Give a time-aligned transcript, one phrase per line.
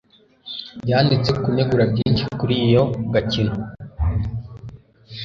[0.89, 3.55] Yanditse kunegura byinshi kuri iyo gakino